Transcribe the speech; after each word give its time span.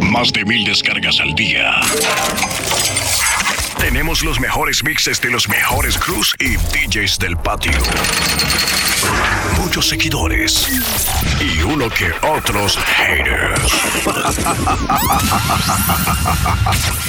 Más 0.00 0.32
de 0.32 0.42
mil 0.46 0.64
descargas 0.64 1.20
al 1.20 1.34
día. 1.34 1.78
Tenemos 3.78 4.24
los 4.24 4.40
mejores 4.40 4.82
mixes 4.82 5.20
de 5.20 5.28
los 5.30 5.50
mejores 5.50 5.98
crews 5.98 6.34
y 6.40 6.56
DJs 6.56 7.18
del 7.18 7.36
patio. 7.36 7.72
Muchos 9.60 9.86
seguidores 9.86 10.66
y 11.42 11.60
uno 11.60 11.90
que 11.90 12.10
otros 12.26 12.78
haters. 12.78 13.70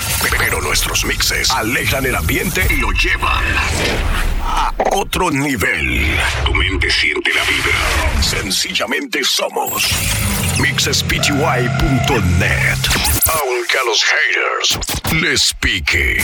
Pero 0.32 0.62
nuestros 0.62 1.06
mixes 1.06 1.52
alejan 1.52 2.06
el 2.06 2.16
ambiente 2.16 2.66
y 2.70 2.78
lo 2.78 2.92
llevan 2.92 3.44
a 4.42 4.74
otro 4.92 5.32
nivel. 5.32 6.18
Tu 6.46 6.54
mente 6.54 6.90
siente 6.90 7.32
la 7.34 7.44
vibra. 7.44 8.22
Sencillamente 8.22 9.24
somos 9.24 9.88
mixespty.net. 10.60 11.30
Aunque 13.28 13.78
a 13.78 13.84
los 13.86 14.04
haters 14.04 14.80
les 15.22 15.54
pique. 15.56 16.18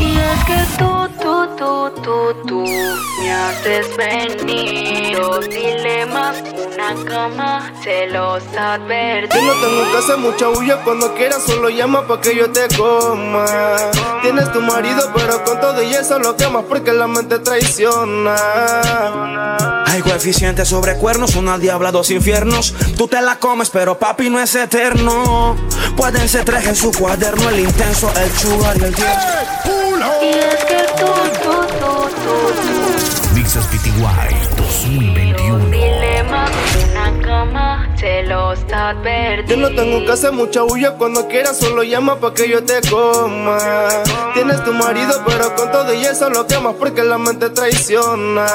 Y 0.00 0.18
es 0.18 0.44
que 0.44 0.64
tú, 0.78 1.08
tú, 1.20 1.48
tú, 1.56 1.90
tú, 2.02 2.34
tú 2.46 2.64
me 3.20 3.32
haces 3.32 3.96
venir. 3.96 5.16
Dilemas, 5.48 5.95
cama, 6.94 7.72
se 7.82 8.06
los 8.06 8.42
advertí. 8.56 9.36
Yo 9.36 9.42
no 9.42 9.52
tengo 9.54 9.90
que 9.90 9.98
hacer 9.98 10.18
mucha 10.18 10.48
bulla 10.48 10.82
cuando 10.82 11.14
quieras, 11.14 11.42
solo 11.44 11.68
llama 11.68 12.06
pa' 12.06 12.20
que 12.20 12.36
yo 12.36 12.50
te 12.50 12.68
coma. 12.76 13.44
Tienes 14.22 14.52
tu 14.52 14.60
marido, 14.60 15.10
pero 15.14 15.44
con 15.44 15.60
todo 15.60 15.82
y 15.82 15.94
eso 15.94 16.18
lo 16.18 16.36
quemas 16.36 16.64
porque 16.68 16.92
la 16.92 17.06
mente 17.06 17.38
traiciona. 17.38 18.36
Hay 19.86 20.02
coeficientes 20.02 20.68
sobre 20.68 20.96
cuernos, 20.96 21.36
una 21.36 21.58
diabla, 21.58 21.92
dos 21.92 22.10
infiernos. 22.10 22.74
Tú 22.96 23.08
te 23.08 23.20
la 23.22 23.38
comes, 23.38 23.70
pero 23.70 23.98
papi 23.98 24.30
no 24.30 24.40
es 24.40 24.54
eterno. 24.54 25.56
Pueden 25.96 26.28
ser 26.28 26.44
tres 26.44 26.66
en 26.66 26.76
su 26.76 26.92
cuaderno, 26.92 27.48
el 27.48 27.60
intenso, 27.60 28.10
el 28.16 28.30
sugar 28.36 28.76
y 28.78 28.84
el 28.84 28.94
tierno. 28.94 29.14
Y 30.22 30.28
es 30.28 30.64
que 30.64 30.86
tú, 30.98 31.06
tú, 31.42 31.50
tú, 31.80 32.08
tú, 32.22 32.36
tú. 32.62 33.34
Mixes 33.34 33.64
PTY 33.66 34.34
2021. 34.56 35.65
Dilema, 36.16 36.46
una 36.90 37.22
cama, 37.22 37.94
se 37.98 38.22
los 38.22 38.60
advertí. 38.72 39.50
Yo 39.50 39.56
no 39.58 39.68
tengo 39.68 40.02
que 40.06 40.12
hacer 40.12 40.32
mucha 40.32 40.62
bulla 40.62 40.92
cuando 40.92 41.28
quieras, 41.28 41.58
solo 41.58 41.82
llama 41.82 42.16
pa' 42.16 42.32
que 42.32 42.48
yo 42.48 42.64
te 42.64 42.80
coma. 42.88 43.58
Tienes 44.32 44.64
tu 44.64 44.72
marido, 44.72 45.22
pero 45.26 45.54
con 45.54 45.70
todo 45.70 45.92
y 45.92 46.06
eso 46.06 46.30
lo 46.30 46.46
quemas 46.46 46.74
porque 46.78 47.04
la 47.04 47.18
mente 47.18 47.50
traiciona. 47.50 48.46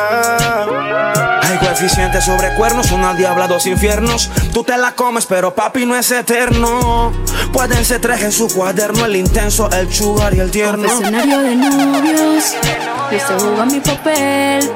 Hay 1.44 1.58
coeficientes 1.60 2.26
sobre 2.26 2.52
cuernos, 2.56 2.92
una 2.92 3.14
diabla, 3.14 3.48
dos 3.48 3.68
infiernos. 3.68 4.32
Tú 4.52 4.64
te 4.64 4.76
la 4.78 4.94
comes, 4.94 5.28
pero 5.28 5.54
papi 5.54 5.86
no 5.86 5.96
es 5.96 6.10
eterno. 6.10 7.14
Pueden 7.54 7.86
ser 7.86 8.02
tres 8.02 8.24
en 8.24 8.32
su 8.32 8.48
cuaderno, 8.48 9.06
el 9.06 9.16
intenso, 9.16 9.70
el 9.70 9.94
sugar 9.94 10.34
y 10.34 10.40
el 10.40 10.50
tierno. 10.50 10.88
Escenario 10.88 11.40
de 11.42 11.56
novios, 11.56 12.56
yo 13.12 13.20
sé 13.20 13.34
jugar 13.46 13.68
mi 13.68 13.80
papel. 13.80 14.72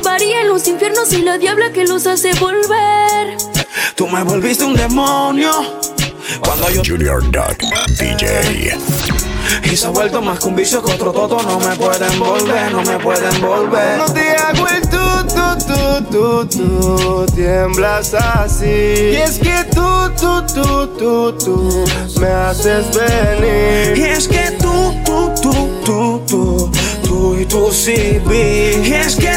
Aunque 0.00 0.08
varíen 0.08 0.48
los 0.48 0.66
infiernos 0.66 1.12
y 1.12 1.20
la 1.20 1.36
diabla 1.36 1.72
que 1.72 1.84
los 1.84 2.06
hace 2.06 2.32
volver. 2.34 3.36
Tú 3.96 4.06
me 4.06 4.22
volviste 4.22 4.64
un 4.64 4.74
demonio. 4.74 5.50
Cuando 6.40 6.70
yo 6.70 6.82
Junior 6.86 7.22
Duck 7.30 7.58
DJ. 7.98 8.78
y 9.64 9.76
se 9.76 9.86
ha 9.86 9.90
vuelto 9.90 10.22
más 10.22 10.38
que 10.38 10.46
un 10.46 10.56
vicio 10.56 10.82
que 10.82 10.92
otro 10.92 11.12
toto. 11.12 11.42
No 11.42 11.60
me 11.60 11.76
pueden 11.76 12.18
volver, 12.18 12.72
no 12.72 12.82
me 12.82 12.98
pueden 12.98 13.40
volver. 13.42 13.98
No 13.98 14.06
te 14.12 14.30
hago 14.36 14.66
el 14.68 14.88
tú, 14.88 14.96
tú, 15.28 15.66
tú, 15.66 16.04
tú, 16.10 16.46
tú, 16.46 17.26
tiemblas 17.34 18.14
así. 18.14 18.64
Y 18.64 19.16
es 19.16 19.38
que 19.38 19.64
tú, 19.74 20.10
tú, 20.18 20.42
tú, 20.54 20.86
tú, 20.98 21.32
tú, 21.32 21.84
me 22.20 22.26
haces 22.28 22.86
Y 22.94 22.98
venir. 22.98 24.06
es 24.06 24.28
que 24.28 24.50
tú, 24.52 24.94
tú, 25.04 25.32
tú, 25.42 25.68
tú, 25.84 26.22
tú, 26.26 26.70
tú 27.02 27.36
y 27.38 27.44
tú 27.44 27.70
sí 27.72 28.20
vi. 28.26 28.88
Y 28.88 28.94
es 28.94 29.16
que 29.16 29.29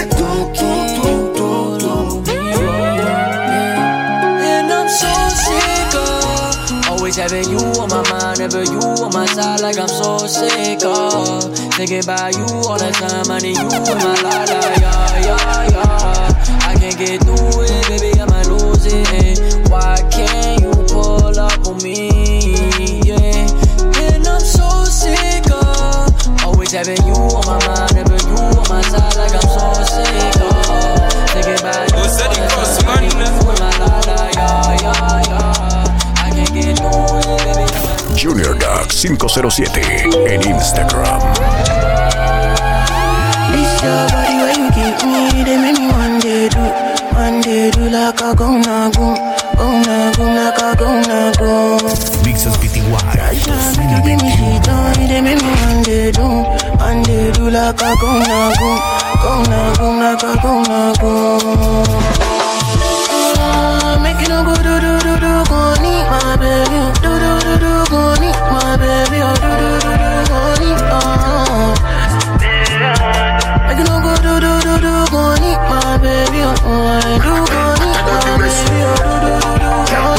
having 7.24 7.50
you 7.50 7.64
on 7.80 7.88
my 7.88 8.04
mind, 8.12 8.40
never 8.40 8.64
you 8.64 8.80
on 9.00 9.14
my 9.14 9.26
side. 9.26 9.62
Like 9.62 9.78
I'm 9.80 9.88
so 9.88 10.18
sick 10.28 10.84
of 10.84 11.56
thinking 11.76 12.04
about 12.04 12.36
you 12.36 12.44
all 12.68 12.78
the 12.78 12.92
time. 12.92 13.32
I 13.32 13.40
need 13.40 13.56
you 13.56 13.64
in 13.64 13.98
my 14.04 14.16
life, 14.20 14.50
like 14.52 14.84
yeah, 14.84 15.24
yeah, 15.24 15.72
yeah. 15.72 16.68
I 16.68 16.76
can't 16.76 16.98
get 17.00 17.24
through 17.24 17.64
it, 17.64 17.88
baby. 17.88 18.20
I 18.20 18.26
might 18.28 18.48
lose 18.48 18.86
it. 18.92 19.40
Why 19.72 19.96
can't 20.12 20.60
you 20.60 20.72
pull 20.92 21.40
up 21.40 21.66
on 21.66 21.78
me? 21.82 22.12
Yeah, 23.08 23.48
and 24.04 24.28
I'm 24.28 24.42
so 24.44 24.84
sick 24.84 25.48
of 25.48 26.44
always 26.44 26.74
having 26.74 27.00
you 27.08 27.16
on 27.16 27.46
my 27.48 27.56
mind, 27.64 27.96
never 27.96 28.20
you 28.20 28.36
on 28.36 28.68
my 28.68 28.82
side. 28.84 29.16
Like 29.16 29.32
I'm 29.32 29.48
so 29.48 29.72
sick 29.96 30.36
of 30.44 30.60
thinking 31.32 31.56
about 31.56 31.88
you. 31.88 31.96
all 31.96 32.04
the 32.04 32.84
time. 32.84 32.92
I 32.92 33.00
need 33.00 33.16
you 33.16 33.32
in 33.48 33.56
my 33.64 33.72
life, 33.80 34.08
like 34.12 34.36
yeah, 34.36 34.73
Junior 38.16 38.54
Duck 38.58 38.92
507 38.92 39.82
en 40.28 40.42
Instagram. 40.44 41.20
This 43.52 43.82
your 43.84 44.08
body 44.10 44.36
where 44.42 44.58
you 44.60 44.70
give 44.72 45.04
me, 45.06 45.44
they 45.44 45.58
make 45.58 45.78
me 45.80 45.88
one 45.92 46.20
day 46.20 46.50
do, 46.50 46.64
one 47.16 47.42
day 47.42 47.72
do 47.72 47.90
like 47.90 48.22
a 48.22 48.34
go 48.36 48.58
na 48.58 48.90
go, 48.92 49.16
go 49.58 49.68
na 49.86 50.12
go 50.16 50.24
like 50.24 50.62
a 50.62 50.76
go 50.78 50.90
na 51.02 51.32
go. 51.38 51.78
Mixes 52.24 52.56
PTY 52.58 52.84
go 64.46 64.54
do 64.56 64.74
do 64.80 64.94
do 65.00 65.14
do 65.24 65.34
go 65.48 65.62
need 65.82 66.06
my 66.12 66.36
baby, 66.36 66.78
oh. 66.80 66.92
do 67.04 67.12
do 67.24 67.32
do 67.44 67.54
do 67.64 67.74
go 67.90 68.02
need 68.20 68.36
my 68.52 68.76
baby, 68.76 69.20
oh. 69.24 69.34
do 69.40 69.52
do 69.60 69.70
do 69.84 69.92
do 69.96 70.12
go 70.28 70.40
need 70.60 70.82
oh. 70.92 71.74
You 73.74 73.84
no 73.88 73.96
go 74.04 74.14
do 74.20 74.34
do 74.44 74.54
do 74.62 74.74
do 74.84 74.94
go 75.12 75.24
need 75.40 75.60
my 75.72 75.98
baby, 75.98 76.42
oh. 76.44 76.52
I 76.64 77.18
do 77.24 77.34
go 77.48 77.62
need 77.80 78.00
my 78.04 78.20
baby, 78.38 78.80
oh. 78.84 79.00
do 79.00 79.16
do 79.24 79.32
do 79.40 79.60
do 79.60 79.72
go 79.90 80.14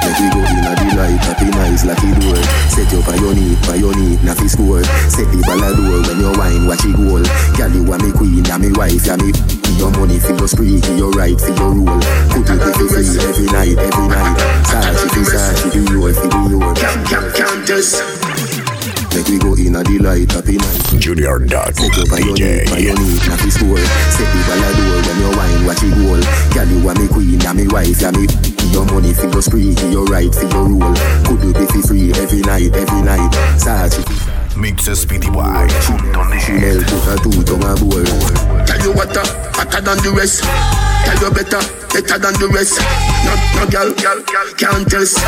Make 0.00 0.18
we 0.18 0.26
go 0.30 0.40
in 0.44 0.64
a 0.64 0.72
the 0.76 0.86
light, 0.96 1.20
happy 1.24 1.48
nice 1.50 1.84
it 1.84 2.20
door. 2.20 2.40
Set 2.68 2.90
you 2.92 3.00
for 3.02 3.16
your 3.16 3.34
knee, 3.34 3.54
for 3.64 3.76
your 3.76 3.94
na 4.24 4.34
fi 4.34 4.46
score. 4.48 4.84
Set 5.08 5.26
the 5.32 5.40
ball 5.46 5.60
door 5.74 6.00
when 6.04 6.18
you 6.20 6.32
wine, 6.38 6.66
watch 6.66 6.84
it 6.84 6.96
goal. 6.96 7.24
Girl, 7.56 7.70
you 7.72 7.92
are 7.92 7.98
me 7.98 8.12
queen, 8.12 8.44
and 8.50 8.62
me 8.62 8.72
wife, 8.72 9.08
and 9.08 9.22
me. 9.22 9.59
Your 9.78 9.90
money 9.92 10.18
for 10.18 10.34
your 10.34 10.48
spree, 10.48 10.80
your 10.96 11.10
right 11.12 11.38
for 11.40 11.52
your 11.52 11.70
rule, 11.74 12.00
Put 12.30 12.48
it 12.50 12.60
fi 12.60 12.84
free 12.88 13.18
every 13.20 13.46
night, 13.46 13.78
every 13.78 14.08
night. 14.08 14.36
Sarchi 14.66 15.08
fi 15.14 15.22
sarchi, 15.24 15.68
fi 15.70 15.94
roll 15.94 16.12
fi 16.12 16.26
the 16.28 16.56
road. 16.56 16.76
Count, 16.76 17.06
count, 17.06 17.34
counters. 17.34 18.00
Make 19.14 19.26
we 19.26 19.38
go 19.38 19.54
in 19.54 19.74
a 19.74 19.82
delight, 19.82 20.30
happy 20.30 20.56
night. 20.56 20.82
Junior 21.00 21.38
dot 21.40 21.74
DJ. 21.74 22.62
Your 22.78 22.94
need, 22.94 23.22
not 23.26 23.40
his 23.40 23.54
score. 23.54 23.78
Set 24.14 24.28
the 24.30 24.40
ball 24.46 24.62
a 24.62 24.70
door 24.78 24.96
when 25.02 25.16
you 25.18 25.30
wine, 25.36 25.66
watch 25.66 25.82
it 25.82 25.94
roll. 25.98 26.22
Girl, 26.54 26.68
you 26.70 26.88
are 26.88 26.94
me 26.94 27.08
queen, 27.08 27.42
a 27.42 27.54
me 27.54 27.66
wife, 27.66 28.02
a 28.02 28.12
me. 28.12 28.26
Your 28.70 28.84
money 28.86 29.12
for 29.12 29.26
your 29.26 29.42
spree, 29.42 29.74
your 29.90 30.04
right 30.06 30.32
for 30.32 30.46
your 30.46 30.64
rule, 30.64 30.94
Could 31.26 31.42
you 31.42 31.52
be 31.52 31.82
free 31.82 32.12
every 32.14 32.40
night, 32.46 32.70
every 32.74 33.02
night. 33.02 33.32
Sarchi. 33.58 34.04
Mixes 34.56 35.06
PTY.net. 35.06 36.42
Chanel 36.42 36.82
put 36.84 37.06
a 37.08 37.16
two 37.22 37.42
tongue 37.42 37.64
a 37.64 37.74
bowl. 37.80 38.49
Tell 38.80 38.88
you 38.88 38.96
what, 38.96 39.14
uh, 39.14 39.20
hotter 39.52 39.84
than 39.84 39.98
the 40.00 40.10
rest. 40.16 40.40
Tell 40.40 41.20
you 41.20 41.28
better, 41.36 41.60
better 41.92 42.16
than 42.16 42.32
the 42.40 42.48
rest. 42.48 42.80
No, 43.28 43.36
no 43.60 43.68
girl, 43.68 43.92
girl, 43.92 44.24
girl 44.24 44.48
can't 44.56 44.88
test. 44.88 45.20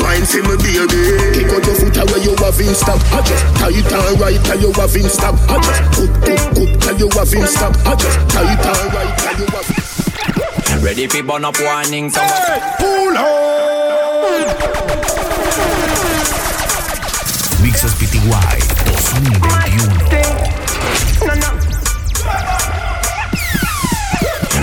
Wine 0.00 0.24
for 0.24 0.40
me 0.48 0.56
baby 0.56 1.12
Kick 1.36 1.52
out 1.52 1.60
your 1.60 1.76
foot 1.76 1.96
away 2.00 2.24
you 2.24 2.32
have 2.40 2.60
in 2.60 2.72
stop 2.72 3.00
I 3.12 3.20
just 3.20 3.44
tight 3.56 3.92
and 3.92 4.20
right 4.20 4.40
tell 4.44 4.60
you 4.60 4.72
have 4.72 4.94
in 4.96 5.08
stop 5.08 5.34
I 5.48 5.60
just 5.60 5.82
good, 5.96 6.12
good, 6.20 6.54
good 6.54 6.80
tell 6.80 6.96
you 6.96 7.08
have 7.16 7.32
in 7.32 7.46
stop 7.46 7.74
I 7.84 7.96
just 7.96 8.20
tight 8.28 8.60
and 8.60 8.92
right 8.92 9.18
tell 9.18 9.36
you 9.36 9.46
have 9.46 10.82
Ready 10.84 11.06
for 11.06 11.22
burn 11.22 11.44
up 11.44 11.56
warning, 11.60 12.10
someone. 12.10 12.32
Mixes 17.62 17.94
PTY 17.94 18.65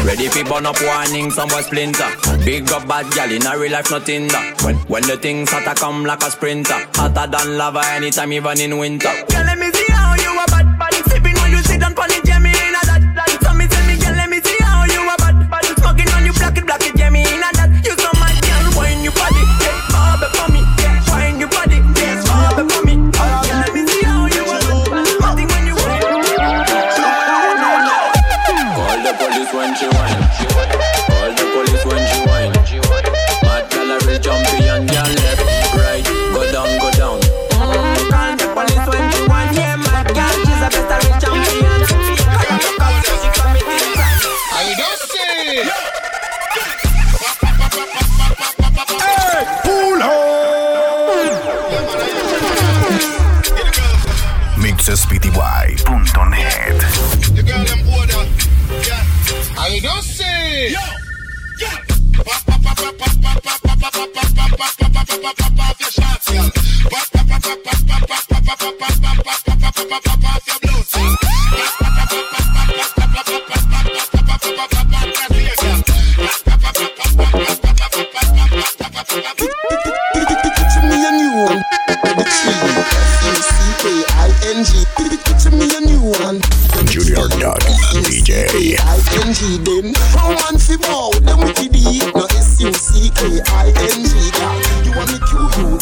Ready 0.06 0.28
for 0.28 0.44
burn 0.44 0.66
up 0.66 0.76
warning, 0.82 1.32
somewhere 1.32 1.64
splinter. 1.64 2.10
Big 2.44 2.70
up 2.72 2.88
bad 2.88 3.10
gal 3.14 3.32
in 3.32 3.46
a 3.46 3.58
real 3.58 3.72
life, 3.72 3.90
nothing 3.90 4.28
that. 4.28 4.62
When 4.62 4.76
when 4.92 5.04
the 5.04 5.18
things 5.18 5.50
hotter 5.50 5.74
come 5.80 6.04
like 6.04 6.22
a 6.24 6.30
sprinter, 6.30 6.86
hotter 6.94 7.32
than 7.32 7.58
lava 7.58 7.82
anytime, 7.86 8.34
even 8.34 8.60
in 8.60 8.78
winter. 8.78 9.33
spty.net. 55.04 56.80
The 57.36 57.44
girl 57.44 57.64
them 57.66 57.82
order. 57.90 58.24
yeah. 58.88 59.66
And 59.66 59.74
you 59.76 59.82
don't 59.82 60.02
say. 60.02 60.72
Yo, 60.72 60.80
yeah. 61.60 61.94
I-N-G 88.72 89.58
then. 89.60 89.94
How 90.16 90.30
man 90.30 90.58
fi 90.58 90.78
bow 90.78 91.12
them 91.20 91.40
with 91.40 91.58
the 91.58 91.68
D. 91.68 92.00
No 92.16 92.24
S-U-C-K-I-N-G. 92.32 94.14
girl. 94.40 94.56
You 94.86 94.92
want 94.96 95.12
me 95.12 95.20
Q-U. 95.28 95.80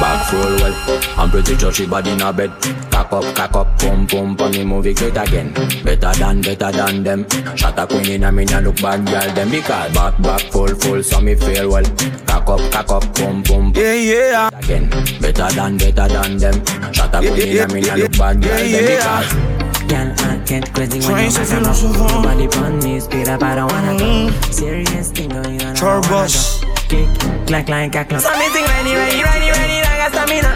Back 0.00 0.32
roll 0.32 0.56
well, 0.56 0.74
I'm 1.18 1.28
pretty 1.30 1.58
sure 1.58 1.72
she 1.72 1.86
body 1.86 2.12
in 2.12 2.22
a 2.22 2.32
bed. 2.32 2.52
Cock 2.90 3.12
up, 3.12 3.34
cock 3.34 3.54
up, 3.56 3.78
pump, 3.78 4.10
pump, 4.10 4.40
on 4.40 4.52
the 4.52 4.64
movie 4.64 4.94
great 4.94 5.16
again. 5.16 5.52
Better 5.84 6.12
than, 6.18 6.40
better 6.40 6.70
than 6.72 7.02
them. 7.02 7.28
Shot 7.56 7.78
a 7.78 7.86
queen 7.86 8.08
in 8.08 8.24
a 8.24 8.32
me 8.32 8.44
nah 8.44 8.60
look 8.60 8.80
bad 8.80 9.04
girl 9.04 9.34
them 9.34 9.50
because 9.50 9.92
back, 9.92 10.22
back, 10.22 10.40
full, 10.52 10.68
full, 10.68 11.02
so 11.02 11.20
me 11.20 11.34
feel 11.34 11.68
well. 11.68 11.84
Cock 12.26 12.48
up, 12.48 12.72
cock 12.72 12.90
up, 12.92 13.14
pump, 13.14 13.46
pump. 13.46 13.76
Yeah, 13.76 13.94
yeah. 13.94 14.50
Again, 14.56 14.88
better 15.20 15.50
than, 15.50 15.76
better 15.76 16.08
than 16.08 16.38
them. 16.38 16.92
Shot 16.94 17.14
a 17.14 17.18
queen 17.18 17.48
in 17.48 17.58
a 17.58 17.74
me 17.74 17.80
nah 17.80 17.94
look 17.96 18.12
bad 18.12 18.40
girl 18.40 18.56
them 18.56 18.86
because. 18.86 19.69
Girl, 19.90 20.14
I 20.22 20.36
get 20.46 20.72
crazy 20.72 21.00
when 21.00 21.08
Trying 21.10 21.24
you 21.26 21.30
to 21.32 21.38
back 21.40 21.48
feel 21.48 21.66
up. 21.66 21.74
so 21.74 21.88
hard. 21.92 22.22
Body 22.24 22.46
on 22.62 22.78
me, 22.78 23.00
speed 23.00 23.28
up, 23.28 23.42
I 23.42 23.54
don't 23.56 23.72
wanna 23.72 23.98
go. 23.98 24.30
Serious 24.52 25.10
thing 25.10 25.30
going 25.30 25.60
on. 25.62 25.74
I 25.74 25.74
don't 25.74 25.82
wanna 25.82 26.06
Turbos. 26.06 26.62
go. 26.62 26.68
Kick, 26.88 27.08
clack, 27.46 27.68
like 27.68 27.94
a 27.96 28.04
clock. 28.04 28.20
Something 28.22 28.64
ready, 28.64 28.94
ready, 28.94 29.22
ready, 29.22 29.50
ready, 29.50 29.78
like 29.82 30.02
a 30.06 30.10
stamina. 30.14 30.50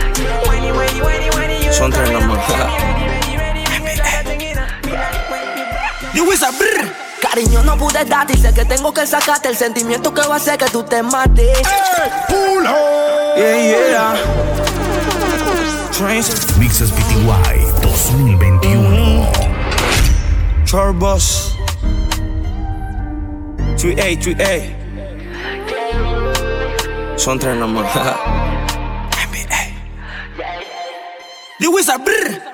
Whiny, 0.46 0.70
whiny, 0.70 1.00
whiny, 1.02 1.28
whiny, 1.34 1.66
you 1.66 1.72
Son 1.72 1.90
tres 1.90 2.10
nomás. 2.10 2.38
You 6.14 6.30
is 6.30 6.42
a 6.42 6.52
brr. 6.52 6.86
Cariño, 7.20 7.62
no 7.64 7.76
pude 7.76 8.04
darte 8.04 8.34
y 8.34 8.36
sé 8.36 8.54
que 8.54 8.64
tengo 8.64 8.92
que 8.94 9.04
sacarte 9.06 9.48
el 9.48 9.56
sentimiento 9.56 10.14
que 10.14 10.20
va 10.22 10.34
a 10.34 10.36
hacer 10.36 10.58
que 10.58 10.66
tú 10.66 10.84
te 10.84 11.02
mates. 11.02 11.58
Yeah, 13.36 13.56
yeah. 13.56 14.14
Trains. 15.90 16.28
MixespTY 16.58 17.26
2021 17.82 18.53
Turbos. 20.74 21.54
3A, 23.76 24.18
3A. 24.18 24.74
Son 27.16 27.38
tres 27.38 27.56
nomás. 27.56 27.86
You 31.60 31.78
is 31.78 31.88
a 31.88 31.96
brr. 31.96 32.53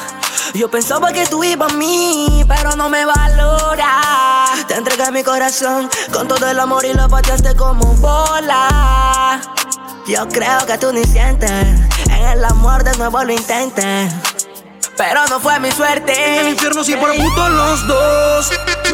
Yo 0.53 0.69
pensaba 0.69 1.11
que 1.13 1.25
tú 1.27 1.43
ibas 1.43 1.71
a 1.71 1.75
mí, 1.75 2.43
pero 2.47 2.75
no 2.75 2.89
me 2.89 3.05
valora. 3.05 4.45
Te 4.67 4.75
entregué 4.75 5.09
mi 5.11 5.23
corazón 5.23 5.89
con 6.11 6.27
todo 6.27 6.47
el 6.49 6.59
amor 6.59 6.85
y 6.85 6.93
lo 6.93 7.07
pateaste 7.07 7.55
como 7.55 7.85
bola. 7.95 9.41
Yo 10.07 10.27
creo 10.27 10.65
que 10.65 10.77
tú 10.77 10.91
ni 10.91 11.03
sientes, 11.05 11.51
en 11.51 12.11
el 12.11 12.43
amor 12.43 12.83
de 12.83 12.95
nuevo 12.97 13.23
lo 13.23 13.31
intentes. 13.31 14.11
Pero 14.97 15.25
no 15.29 15.39
fue 15.39 15.57
mi 15.59 15.67
En 15.69 15.71
el 15.71 15.77
suerte. 15.77 16.49
infierno 16.49 16.83
por 16.99 17.15
puto 17.15 17.49
los 17.49 17.87
dos. 17.87 18.51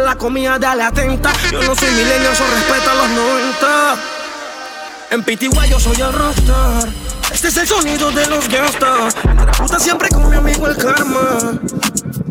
la 0.00 0.16
comía, 0.16 0.58
dale 0.58 0.82
atenta. 0.82 1.32
Yo 1.50 1.62
no 1.62 1.74
soy 1.74 1.90
milenio, 1.90 2.30
eso 2.30 2.44
respeta 2.54 2.92
a 2.92 2.94
los 2.94 3.08
90. 3.08 3.96
En 5.10 5.22
Pitigua 5.22 5.66
yo 5.66 5.78
soy 5.78 6.00
el 6.00 6.12
rockstar. 6.12 6.88
Este 7.32 7.48
es 7.48 7.56
el 7.56 7.66
sonido 7.66 8.10
de 8.10 8.26
los 8.26 8.48
gastas. 8.48 9.16
Entre 9.24 9.52
puta 9.52 9.78
siempre 9.78 10.08
con 10.08 10.28
mi 10.28 10.36
amigo 10.36 10.66
el 10.66 10.76
karma. 10.76 11.58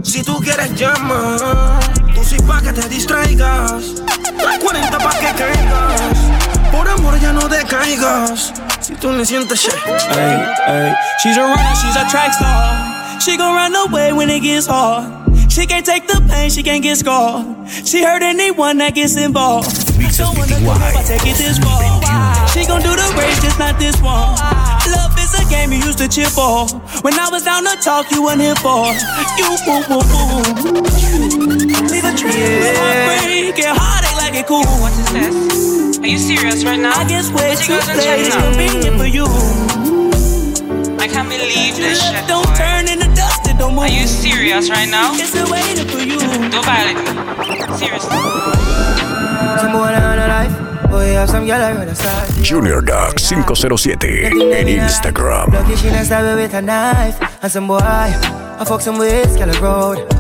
Si 0.04 0.24
tú 0.24 0.40
quieres 0.40 0.74
llama, 0.76 1.80
tú 2.14 2.24
sí 2.24 2.38
pa' 2.46 2.62
que 2.62 2.74
te 2.74 2.88
distraigas. 2.90 4.04
La 4.44 4.60
40 4.60 4.98
pa' 4.98 5.10
que 5.12 5.32
caigas. 5.38 6.18
Por 6.72 6.88
amor 6.90 7.20
ya 7.20 7.32
no 7.32 7.48
decaigas. 7.48 8.54
Si 8.82 8.94
tú 8.96 9.10
me 9.10 9.26
sientes 9.26 9.60
shit. 9.60 9.74
She's 11.24 11.38
a 11.38 11.42
runner, 11.42 11.76
she's 11.76 11.96
a 11.96 12.08
track 12.10 12.34
star. 12.34 13.20
She 13.20 13.38
gon' 13.38 13.56
run 13.56 13.76
away 13.76 14.12
when 14.12 14.30
it 14.30 14.42
gets 14.42 14.68
hard. 14.68 15.23
She 15.54 15.68
can't 15.68 15.86
take 15.86 16.08
the 16.08 16.18
pain, 16.28 16.50
she 16.50 16.64
can't 16.64 16.82
get 16.82 16.98
scarred. 16.98 17.70
She 17.70 18.02
hurt 18.02 18.24
anyone 18.24 18.80
that 18.80 18.96
gets 18.96 19.16
involved. 19.16 19.70
Don't 20.18 20.34
wanna 20.34 20.58
go 20.66 20.74
if 20.74 20.98
I 20.98 21.04
take 21.06 21.30
it 21.30 21.38
this 21.38 21.62
far. 21.62 21.78
She 22.50 22.66
gon' 22.66 22.82
do 22.82 22.90
the 22.90 23.06
race, 23.14 23.38
just 23.38 23.60
not 23.62 23.78
this 23.78 23.94
one. 24.02 24.34
Love 24.90 25.14
is 25.22 25.30
a 25.38 25.46
game 25.54 25.70
you 25.70 25.78
used 25.86 26.02
to 26.02 26.10
cheer 26.10 26.26
for. 26.26 26.66
When 27.06 27.14
I 27.14 27.30
was 27.30 27.46
down 27.46 27.70
to 27.70 27.78
talk, 27.78 28.10
you 28.10 28.26
weren't 28.26 28.42
here 28.42 28.58
for. 28.66 28.98
You 29.38 29.54
woo 29.70 29.86
woo 29.94 30.02
woo. 30.02 30.42
Leave 31.86 32.02
a 32.02 32.14
trace, 32.18 32.74
heartbreak, 32.74 33.54
and 33.62 33.78
heartache 33.78 34.18
like 34.18 34.34
it 34.34 34.50
cool. 34.50 34.66
What 34.82 34.98
is 34.98 35.06
this? 35.14 36.00
Are 36.02 36.08
you 36.10 36.18
serious 36.18 36.66
right 36.66 36.80
now? 36.82 36.98
I 36.98 37.06
guess 37.06 37.30
way 37.30 37.54
too 37.62 37.78
late. 37.94 38.26
It's 38.26 38.34
convenient 38.34 38.98
for 38.98 39.06
you. 39.06 39.30
I 40.98 41.06
can't 41.08 41.30
believe 41.30 41.78
this 41.78 42.02
shit. 42.02 42.26
Don't 42.28 42.50
turn 42.58 42.90
into 42.90 43.13
dust, 43.54 43.60
it 43.60 43.60
don't 43.60 43.76
move. 43.76 43.84
Are 43.84 43.90
you 43.90 44.08
serious 44.08 44.70
right 44.70 44.90
now? 44.90 45.14
It's 45.14 45.36
a 45.36 45.46
waiting 45.52 45.88
for 45.88 46.00
you. 46.00 46.20
Don't 46.50 46.66
violate 46.66 46.98
me. 46.98 47.78
Seriously. 47.78 48.18
Some 49.60 49.72
boy 49.72 49.94
on 49.94 50.20
a 50.20 50.28
life, 50.28 50.52
oh, 50.86 50.88
boy 50.90 51.14
have 51.14 51.30
some 51.30 51.46
girl 51.46 51.62
I 51.62 51.74
rather 51.74 51.96
start. 51.96 52.30
Junior 52.42 52.82
Duck 52.82 53.20
507 53.20 54.54
en 54.54 54.68
Instagram. 54.68 55.52
Lucky 55.54 55.76
she 55.76 55.90
not 55.90 56.06
stab 56.06 56.26
me 56.26 56.44
with 56.44 56.54
a 56.54 56.62
knife, 56.62 57.20
and 57.42 57.52
some 57.52 57.68
boy 57.68 57.80
I 57.80 58.66
fuck 58.66 58.82
some 58.82 58.98
with 58.98 59.38
girl 59.38 59.62
road. 59.62 60.14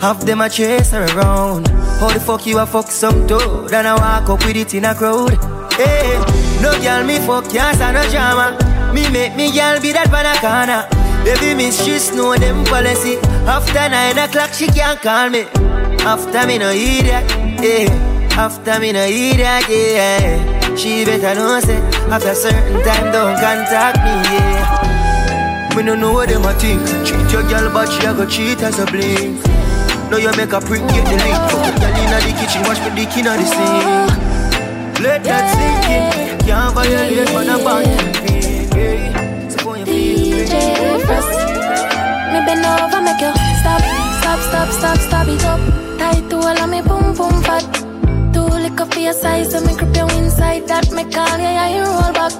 Half 0.00 0.20
them 0.26 0.40
a 0.40 0.48
chase 0.48 0.92
her 0.92 1.06
around. 1.16 1.68
How 1.98 2.10
the 2.10 2.20
fuck 2.20 2.46
you 2.46 2.58
a 2.58 2.66
fuck 2.66 2.90
some 2.90 3.26
dude 3.26 3.72
and 3.72 3.88
I 3.88 3.94
walk 3.94 4.28
up 4.28 4.44
with 4.44 4.56
it 4.56 4.74
in 4.74 4.84
a 4.84 4.94
crowd? 4.94 5.32
Hey, 5.72 6.18
no 6.60 6.78
girl 6.80 7.04
me 7.04 7.18
fuck 7.18 7.48
can't 7.50 7.76
stand 7.76 7.96
no 7.96 8.08
drama. 8.10 8.92
Me 8.92 9.08
make 9.10 9.34
me 9.36 9.50
girl 9.52 9.80
be 9.80 9.92
that 9.92 10.10
banana. 10.10 10.95
Baby 11.26 11.56
miss 11.56 11.82
she 11.82 11.98
know 12.14 12.36
them 12.36 12.64
policy. 12.66 13.16
After 13.50 13.88
nine 13.88 14.16
o'clock 14.16 14.52
she 14.54 14.68
can't 14.68 15.02
call 15.02 15.28
me. 15.28 15.40
After 16.06 16.46
me 16.46 16.56
no 16.56 16.70
idiot, 16.70 17.26
yeah. 17.58 18.38
After 18.38 18.78
me 18.78 18.92
no 18.92 19.02
idiot, 19.02 19.66
yeah. 19.68 20.76
She 20.76 21.04
better 21.04 21.34
know 21.34 21.58
say 21.58 21.82
after 22.14 22.32
certain 22.32 22.80
time 22.84 23.10
don't 23.10 23.34
contact 23.42 23.98
me, 24.06 24.14
yeah. 24.38 25.82
no 25.82 25.96
know 25.96 26.12
what 26.12 26.28
them 26.28 26.44
a 26.44 26.54
think. 26.60 26.80
Treat 27.04 27.32
your 27.32 27.42
girl, 27.50 27.72
but 27.72 27.90
she 27.90 28.06
a 28.06 28.14
go 28.14 28.24
cheat 28.24 28.62
as 28.62 28.78
a 28.78 28.86
blink. 28.86 29.42
Now 30.08 30.18
you 30.18 30.30
make 30.36 30.52
a 30.52 30.60
prick, 30.60 30.86
get 30.94 31.04
the 31.10 31.16
link. 31.26 31.34
Fuck 31.50 31.66
your 31.66 31.76
girl 31.82 32.02
inna 32.06 32.18
the 32.22 32.38
kitchen, 32.38 32.62
wash 32.70 32.78
me 32.86 32.94
dick 32.94 33.16
inna 33.18 33.34
the 33.34 33.46
sink. 33.50 35.02
Let 35.02 35.24
that 35.24 35.44
sink 35.58 35.90
in. 35.90 36.46
Can't 36.46 36.72
violate 36.72 37.34
man 37.34 37.48
a 37.48 37.64
band. 37.64 38.25
So 41.06 41.14
for 41.14 41.38
your 41.38 41.54
DJ 41.54 41.76
Frost. 41.76 42.32
Me 42.32 42.38
bend 42.46 42.66
over, 42.66 43.00
make 43.00 43.20
you 43.20 43.32
stop, 43.60 43.80
stop, 44.20 44.40
stop, 44.40 44.68
stop, 44.70 44.98
stop 44.98 45.28
it 45.28 45.44
up. 45.44 45.60
Tight 45.98 46.30
to 46.30 46.36
all 46.36 46.58
of 46.58 46.68
me, 46.70 46.82
boom, 46.82 47.14
boom, 47.14 47.42
fat. 47.42 47.64
Too 48.34 48.42
liquor 48.42 48.86
for 48.86 48.98
your 48.98 49.12
size, 49.12 49.52
so 49.52 49.60
me 49.60 49.74
grip 49.74 49.96
you 49.96 50.06
inside. 50.18 50.66
That 50.68 50.90
me 50.90 51.04
call 51.04 51.38
you, 51.38 51.44
yeah, 51.44 51.68
you 51.76 51.84
roll 51.84 52.12
back. 52.12 52.34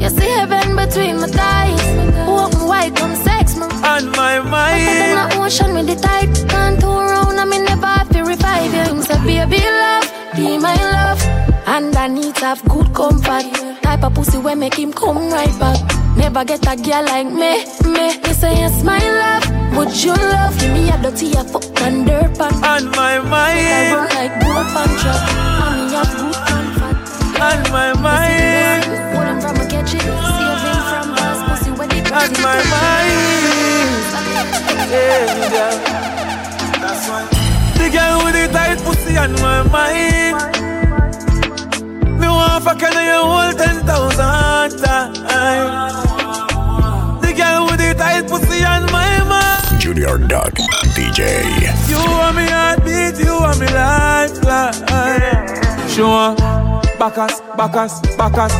You 0.00 0.08
see 0.10 0.28
heaven 0.28 0.76
between 0.76 1.20
my 1.20 1.26
thighs. 1.26 1.84
Me 1.96 2.66
white, 2.66 2.94
come 2.94 3.16
sex 3.16 3.56
me. 3.56 3.64
On 3.64 4.10
my 4.12 4.38
mind. 4.40 4.86
Better 4.86 4.98
than 4.98 5.28
the 5.28 5.36
ocean 5.42 5.74
with 5.74 5.86
the 5.86 5.96
tide. 5.96 6.34
Can't 6.48 6.80
turn 6.80 7.10
around, 7.10 7.38
I 7.38 7.44
me 7.44 7.58
never 7.58 7.86
have 7.86 8.08
to 8.10 8.22
revive 8.22 8.72
you. 8.72 9.02
Say, 9.02 9.18
baby, 9.26 9.58
love, 9.58 10.12
be 10.36 10.58
my 10.58 10.74
love. 10.74 11.20
And 11.66 11.94
I 11.96 12.06
need 12.06 12.34
to 12.36 12.44
have 12.46 12.62
good 12.68 12.94
comfort. 12.94 13.44
Type 13.82 14.04
of 14.04 14.14
pussy 14.14 14.38
where 14.38 14.56
make 14.56 14.74
him 14.74 14.92
come 14.92 15.30
right 15.30 15.58
back. 15.58 16.05
Never 16.16 16.44
get 16.44 16.66
a 16.66 16.76
girl 16.76 17.04
like 17.04 17.26
me, 17.26 17.64
me. 17.92 18.18
He 18.24 18.32
say, 18.32 18.56
yes, 18.56 18.82
my 18.82 18.98
love. 18.98 19.76
Would 19.76 19.92
you 20.02 20.14
love? 20.14 20.58
Give 20.58 20.72
me 20.72 20.88
a 20.90 20.96
dirty 21.02 21.32
a 21.32 21.44
fuck 21.44 21.80
and 21.82 22.06
dirt 22.06 22.36
pan. 22.38 22.54
On 22.64 22.90
my 22.92 23.18
mind. 23.20 23.94
I 23.94 24.08
like 24.14 24.34
boat 24.40 24.66
pan 24.72 24.90
truck. 25.00 25.22
And 25.62 25.76
me 25.76 25.94
have 25.94 26.12
good 26.16 26.34
pan 26.46 26.66
fat. 26.78 27.16
On 27.36 27.60
my 27.70 27.92
mind 28.00 28.84
Hold 29.14 29.28
him 29.28 29.40
from 29.42 29.56
a 29.60 29.68
Save 29.68 30.08
him 30.64 30.80
from 30.88 31.06
boss 31.14 31.40
pussy 31.46 31.70
when 31.72 31.88
they 31.90 32.00
On 32.00 32.32
my 32.40 32.58
mind. 32.72 33.20
Yeah, 34.88 35.26
girl 35.52 35.76
That's 36.80 37.04
why 37.10 37.28
The 37.76 37.86
girl 37.92 38.24
with 38.24 38.34
the 38.40 38.48
tight 38.50 38.78
pussy 38.78 39.18
on 39.18 39.32
my 39.34 39.62
mind. 39.64 40.36
Me 42.18 42.26
want 42.26 42.64
fuck 42.64 42.80
her 42.80 43.02
you 43.04 43.20
hold 43.20 43.58
ten 43.58 43.84
thousand 43.84 44.78
times 44.80 46.05
Junior 50.16 50.28
Duck 50.28 50.54
DJ. 50.94 51.44
You 51.88 51.96
are 51.96 52.32
me 52.32 52.46
heartbeat, 52.48 53.18
you 53.22 53.32
are 53.32 53.54
me 53.56 53.66
lifeline. 53.66 54.78
She 55.88 56.00
want 56.00 56.38
backers, 56.98 57.40
backers, 57.56 58.00
backers. 58.16 58.52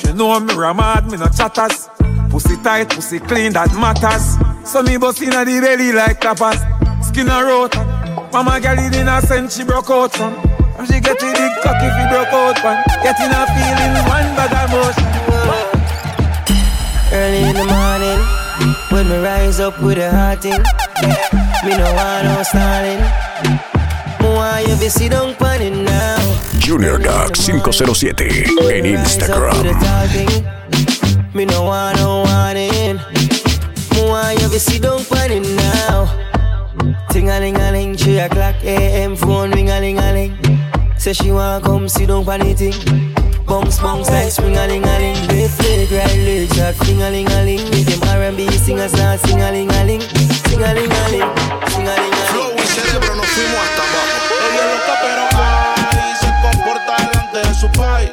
She 0.00 0.12
know 0.12 0.40
me 0.40 0.54
ramad, 0.54 1.10
me 1.10 1.18
no 1.18 1.26
chatters. 1.28 1.88
Pussy 2.30 2.56
tight, 2.62 2.88
pussy 2.90 3.18
clean, 3.18 3.52
that 3.52 3.72
matters. 3.74 4.38
So 4.70 4.82
me 4.82 4.96
bust 4.96 5.20
inna 5.22 5.44
the 5.44 5.60
belly 5.60 5.92
like 5.92 6.20
tapas. 6.20 6.58
Skin 7.04 7.28
a 7.28 7.44
rot. 7.44 7.76
Mama 8.32 8.60
girl 8.60 8.78
it 8.78 8.96
in 8.96 9.08
a 9.08 9.20
sense 9.20 9.56
she 9.56 9.64
broke 9.64 9.90
out 9.90 10.12
from. 10.12 10.34
And 10.78 10.86
she 10.86 11.00
get 11.00 11.18
the 11.18 11.26
big 11.26 11.52
cock 11.62 11.76
if 11.82 11.92
he 11.92 12.06
broke 12.08 12.32
out 12.32 12.64
one. 12.64 12.82
Getting 13.02 13.32
a 13.32 13.46
feeling 13.52 13.96
one 14.08 14.34
bag 14.36 14.52
of 14.52 14.70
motion. 14.72 15.06
Early 17.12 17.42
in 17.48 17.54
the 17.54 17.64
morning, 17.64 18.20
when 18.90 19.08
me 19.08 19.16
rise 19.18 19.60
up 19.60 19.80
with 19.82 19.98
a 19.98 20.10
heart 20.10 20.44
in, 20.44 20.62
me 21.64 21.76
no 21.76 21.92
want 21.94 22.24
no 22.24 22.42
stalling. 22.42 23.00
Want 24.34 24.68
you 24.68 24.76
to 24.76 24.90
sit 24.90 25.12
down 25.12 25.34
on 25.40 25.60
it 25.60 25.70
now. 25.70 26.58
Junior 26.58 26.98
Duck 26.98 27.36
507 27.36 28.26
en 28.72 28.84
Instagram. 28.84 29.62
Me 31.34 31.44
no 31.44 31.62
want 31.64 31.96
no 31.98 32.24
warning. 32.24 32.98
Want 34.10 34.40
you 34.40 34.48
to 34.48 34.58
sit 34.58 34.82
down 34.82 35.00
on 35.00 35.30
it 35.30 35.46
now. 35.56 36.08
Ting 37.10 37.30
a 37.30 37.38
ling 37.40 37.56
a 37.56 37.72
ling, 37.72 37.96
three 37.96 38.18
o'clock 38.18 38.56
a.m. 38.62 39.16
phone 39.16 39.50
ring 39.52 39.70
a 39.70 39.80
ling 39.80 39.98
a 39.98 40.12
ling. 40.12 40.36
Say 40.98 41.12
she 41.12 41.30
wanna 41.30 41.64
come 41.64 41.88
sit 41.88 42.08
down 42.08 42.28
on 42.28 42.42
it 42.42 42.58
thing. 42.58 43.25
Bounce, 43.46 43.78
bounce 43.78 44.10
like 44.10 44.32
spring 44.32 44.56
a 44.56 44.66
ling 44.66 44.84
a 44.84 44.98
ling. 44.98 45.14
They 45.28 45.46
flick 45.46 45.90
right 45.92 46.18
leg 46.26 46.52
shot, 46.54 46.74
sing 46.84 47.00
a 47.00 47.08
ling 47.10 47.30
a 47.30 47.44
ling. 47.44 47.62
With 47.70 47.86
them 47.86 48.02
R&B 48.08 48.50
singers 48.58 48.92
now 48.94 49.14
sing 49.16 49.40
a 49.40 49.52
ling 49.52 49.70
a 49.70 49.84
ling, 49.84 50.00
sing 50.00 50.60
a 50.62 50.74
ling 50.74 50.90
a 50.90 51.08
ling, 51.14 51.30
sing 51.70 51.86
a 51.86 51.94
ling 51.94 51.94
a 51.94 51.94
ling. 51.94 52.12
Flow 52.32 52.50
y 52.56 52.66
cerebro 52.66 53.14
nos 53.14 53.26
fuimos 53.26 53.60
hasta 53.62 53.82
abajo. 53.86 54.34
Ella 54.50 54.62
es 54.62 54.68
loca 54.74 54.94
pero 55.02 55.22
ay, 55.38 56.14
se 56.20 56.28
comporta 56.42 56.92
delante 56.98 57.38
de 57.48 57.54
su 57.54 57.68
país. 57.70 58.10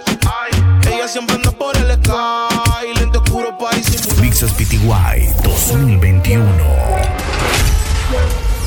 Ella 0.93 1.07
siempre 1.07 1.35
anda 1.35 1.51
por 1.51 1.75
el 1.77 1.91
sky, 1.95 2.93
lente 2.99 3.17
oscuro 3.17 3.57
pa' 3.57 3.71
disimular. 3.75 4.21
Mixes 4.21 4.51
PTY 4.53 5.33
2021. 5.43 6.43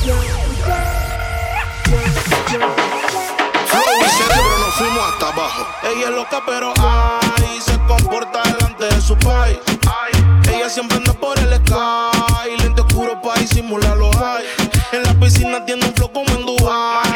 Flow 0.03 0.19
y 0.23 0.27
cerebro 0.35 0.67
nos 2.59 2.76
fuimos 4.77 4.99
hasta 5.11 5.29
abajo. 5.29 5.65
Ella 5.83 6.09
es 6.09 6.15
loca 6.15 6.43
pero 6.45 6.73
ay, 6.79 7.59
se 7.59 7.77
comporta 7.87 8.43
delante 8.43 8.85
de 8.85 9.01
su 9.01 9.17
país. 9.17 9.57
Ella 10.53 10.69
siempre 10.69 10.97
anda 10.97 11.13
por 11.13 11.37
el 11.39 11.55
sky, 11.55 12.61
lente 12.61 12.81
oscuro 12.81 13.19
pa' 13.21 13.39
disimular 13.39 13.97
los 13.97 14.15
high. 14.15 14.45
En 14.91 15.03
la 15.03 15.13
piscina 15.15 15.65
tiene 15.65 15.85
un 15.85 15.93
flow 15.93 16.11
como 16.11 16.29
en 16.29 16.45
Dubai. 16.45 17.09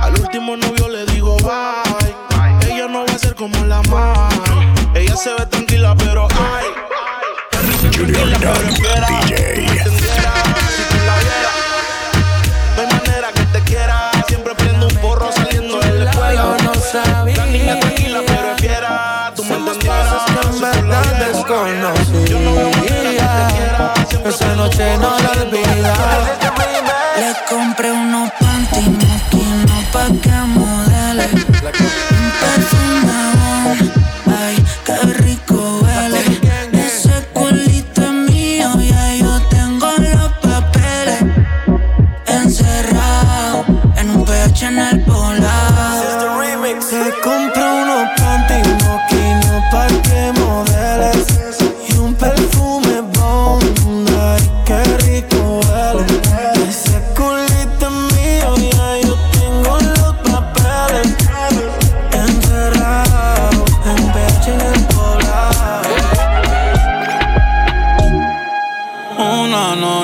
Al 0.00 0.18
último 0.18 0.56
novio 0.56 0.88
le 0.88 1.04
digo 1.06 1.36
bye. 1.38 2.72
Ella 2.72 2.88
no 2.88 3.04
va 3.04 3.14
a 3.14 3.18
ser 3.18 3.34
como 3.34 3.62
la 3.66 3.82
más. 3.82 4.34
Ella 4.94 5.14
se 5.16 5.34
ve 5.34 5.46
tranquila 5.46 5.94
pero 5.96 6.28
ay. 6.30 6.66
Junior 7.94 8.26
DJ. 8.28 9.41
Verdad 21.52 21.94
desconocía. 21.94 23.94
Esa 24.24 24.56
noche 24.56 24.96
no 24.98 25.10
la 25.18 25.30
olvidaré. 25.42 26.32
Le 27.20 27.30
compré 27.48 27.92
unos 27.92 28.30
panty 28.40 28.80
moquinos 28.80 29.84
pa' 29.92 30.08
que 30.22 30.30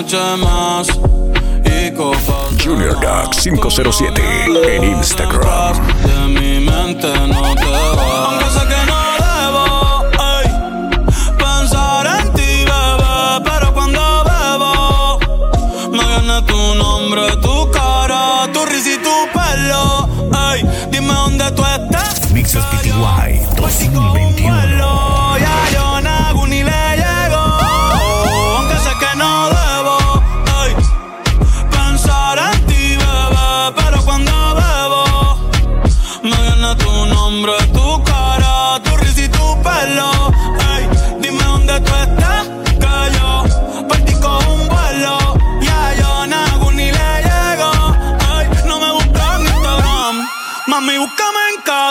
noche 0.09 0.37
más 0.39 0.89
Junior 2.65 2.95
Duck 3.01 3.31
507 3.31 4.23
en 4.77 4.85
Instagram. 4.85 5.77
De 6.03 6.29
mi 6.29 6.61
mente 6.61 7.09
no 7.27 7.55
te 7.55 7.98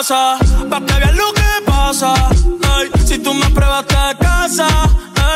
casa, 0.08 0.38
pa' 0.70 0.80
que 0.86 0.94
veas 1.00 1.16
lo 1.16 1.34
que 1.34 1.52
pasa. 1.66 2.14
Ey, 2.80 2.90
si 3.06 3.20
tú 3.20 3.34
me 3.34 3.50
pruebas 3.50 3.86
te 3.88 3.96
casa, 4.26 4.68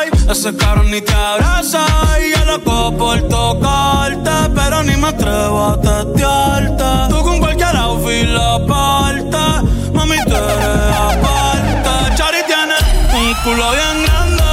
ey, 0.00 0.10
Ese 0.30 0.56
caro 0.56 0.82
ni 0.84 1.00
te 1.02 1.12
abraza 1.12 1.84
y 2.24 2.30
yo 2.34 2.44
loco 2.46 2.96
por 2.96 3.20
tocarte, 3.28 4.30
pero 4.54 4.82
ni 4.82 4.96
me 4.96 5.08
atrevo 5.08 5.66
a 5.72 5.80
testearte. 5.80 6.90
Tú 7.10 7.22
con 7.22 7.38
cualquier 7.40 7.76
outfit 7.76 8.28
la 8.28 8.58
parte, 8.66 9.44
mami 9.92 10.16
tú 10.24 10.34
eres 10.36 10.96
aparte. 11.06 12.16
Chari 12.16 12.42
tiene 12.46 12.76
un 13.20 13.34
culo 13.44 13.70
bien 13.72 13.96
grande, 14.06 14.50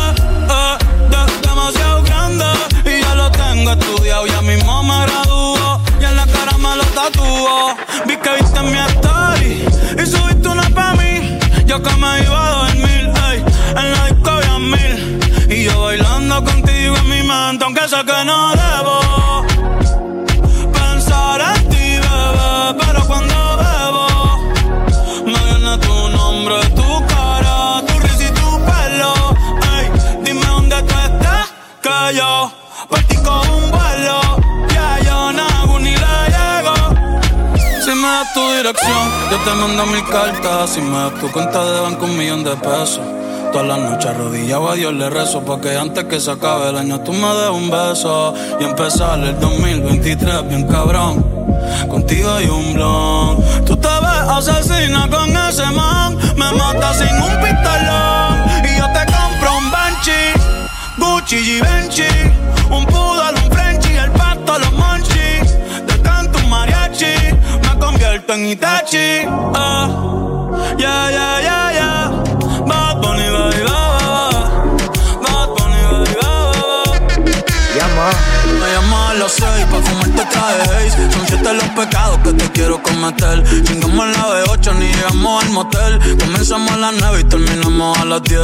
eh, 0.57 0.77
de- 1.11 1.47
demasiado 1.47 2.03
grande 2.03 2.45
y 2.85 3.01
ya 3.01 3.15
lo 3.15 3.31
tengo 3.31 3.71
estudiado, 3.71 4.25
ya 4.27 4.41
mismo 4.41 4.83
me 4.83 4.97
graduó 5.05 5.79
y 6.01 6.03
en 6.03 6.15
la 6.17 6.25
cara 6.25 6.57
me 6.57 6.75
lo 6.75 6.83
tatuó. 6.97 7.75
Vi 8.05 8.17
que 8.17 8.29
viste 8.41 8.59
mi 8.63 8.77
story 8.79 9.08
yo 11.69 11.79
que 11.83 11.95
me 11.97 12.23
iba 12.23 12.47
a 12.47 12.65
dormir, 12.65 13.11
ey, 13.29 13.43
en 13.77 13.91
la 13.91 14.05
disco 14.07 14.59
mil. 14.59 15.55
Y 15.55 15.65
yo 15.65 15.81
bailando 15.81 16.43
contigo 16.43 16.95
en 16.97 17.09
mi 17.09 17.21
mente, 17.21 17.63
aunque 17.63 17.87
sé 17.87 17.97
que 17.97 18.25
no 18.25 18.51
debo 18.55 19.08
dirección, 38.59 39.09
yo 39.31 39.37
te 39.37 39.53
mando 39.53 39.85
mil 39.85 40.03
cartas. 40.05 40.71
Si 40.71 40.81
me 40.81 40.97
das 40.97 41.13
tu 41.19 41.31
cuenta 41.31 41.63
de 41.63 41.79
banco, 41.79 42.05
un 42.05 42.17
millón 42.17 42.43
de 42.43 42.55
pesos. 42.57 43.01
Todas 43.51 43.67
las 43.67 43.79
noches 43.79 44.05
arrodillado 44.05 44.69
a 44.69 44.75
Dios 44.75 44.93
le 44.93 45.09
rezo 45.09 45.41
Porque 45.41 45.75
antes 45.75 46.03
que 46.03 46.19
se 46.19 46.29
acabe 46.29 46.69
el 46.69 46.77
año 46.77 46.99
tú 46.99 47.13
me 47.13 47.27
des 47.27 47.49
un 47.49 47.69
beso. 47.69 48.33
Y 48.59 48.63
empezar 48.65 49.19
el 49.19 49.39
2023 49.39 50.47
bien 50.49 50.67
cabrón. 50.67 51.25
Contigo 51.89 52.31
hay 52.31 52.47
un 52.47 52.73
blon. 52.73 53.65
Tú 53.65 53.77
te 53.77 53.87
ves 53.87 54.49
asesina 54.49 55.09
con 55.09 55.29
ese 55.29 55.65
man. 55.71 56.17
Me 56.35 56.51
mata 56.51 56.93
sin 56.93 57.15
un 57.15 57.35
pistolón. 57.41 58.29
Y 58.65 58.77
yo 58.77 58.85
te 58.93 59.05
compro 59.11 59.57
un 59.57 59.71
Banshee 59.71 60.33
Gucci 60.97 61.37
y 61.37 61.61
Benchi 61.61 62.03
Un 62.69 62.85
poodle, 62.85 63.18
Convierto 68.29 68.33
en 68.33 68.45
Itachi 68.45 69.25
ah. 69.55 69.87
Yeah, 70.77 71.09
yeah, 71.09 71.41
yeah, 71.41 71.73
yeah 71.73 72.09
Bad 72.67 73.01
Bunny, 73.01 73.25
baby, 73.25 73.63
ba, 73.65 73.81
ba, 73.93 74.05
ba. 74.05 74.29
Bad 75.23 75.49
Bunny, 75.57 75.81
baby, 75.89 76.13
ba, 76.21 76.29
ba, 76.53 76.65
ba. 76.85 77.29
Llama. 77.77 78.07
A 79.09 79.13
las 79.15 79.31
seis 79.31 79.65
pa' 79.71 79.81
fumarte 79.81 80.23
traje 80.25 80.61
haze 80.61 81.11
Son 81.11 81.25
siete 81.27 81.53
los 81.53 81.69
pecados 81.69 82.19
que 82.23 82.31
te 82.33 82.51
quiero 82.51 82.81
cometer 82.83 83.43
Chingamos 83.63 84.07
la 84.15 84.23
B8 84.27 84.75
ni 84.75 84.87
llegamos 84.87 85.43
al 85.43 85.49
motel 85.49 85.99
Comenzamos 86.19 86.71
a 86.71 86.77
las 86.77 86.93
nueve 86.93 87.21
y 87.21 87.23
terminamos 87.23 87.97
a 87.97 88.05
las 88.05 88.21
10 88.21 88.39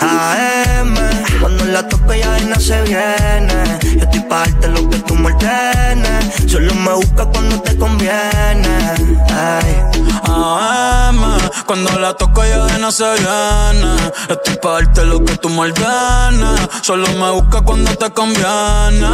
AM, 0.00 0.94
cuando 1.40 1.64
la 1.66 1.86
toco 1.88 2.14
ya 2.14 2.38
no 2.40 2.58
se 2.60 2.82
viene. 2.82 3.78
Yo 3.82 4.04
estoy 4.04 4.20
pa' 4.20 4.40
darte 4.40 4.68
lo 4.68 4.88
que 4.88 4.98
tú 4.98 5.14
me 5.14 5.32
ordenes. 5.32 6.50
Solo 6.50 6.74
me 6.74 6.92
busca 6.94 7.26
cuando 7.26 7.60
te 7.60 7.76
conviene. 7.76 8.94
Ay. 9.30 10.00
AM, 10.24 11.20
cuando 11.66 11.98
la 11.98 12.14
toco 12.14 12.44
ya 12.44 12.64
de 12.66 12.78
no 12.78 12.92
se 12.92 13.04
viene 13.04 14.12
Estoy 14.28 14.56
pa' 14.62 14.72
darte 14.72 15.04
lo 15.04 15.24
que 15.24 15.36
tú 15.36 15.48
me 15.48 15.60
ordenes 15.60 16.68
Solo 16.82 17.08
me 17.12 17.30
busca 17.30 17.60
cuando 17.62 17.90
te 17.96 18.10
conviene 18.10 19.08